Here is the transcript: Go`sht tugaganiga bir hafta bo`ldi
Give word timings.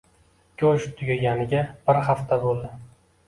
Go`sht 0.61 0.95
tugaganiga 1.01 1.61
bir 1.91 2.01
hafta 2.09 2.39
bo`ldi 2.47 2.73